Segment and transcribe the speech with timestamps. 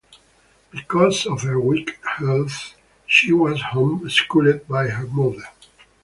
[0.71, 2.73] Because of her weak health,
[3.05, 5.47] she was home-schooled by her mother.